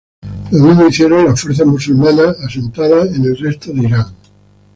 [0.49, 4.07] Lo mismo hicieron las fuerzas musulmanas asentadas en el resto de Irán.